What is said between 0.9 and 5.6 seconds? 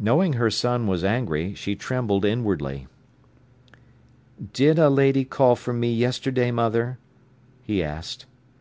angry, she trembled inwardly. "Did a lady call